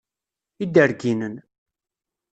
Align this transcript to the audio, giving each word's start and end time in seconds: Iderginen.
Iderginen. 0.63 1.35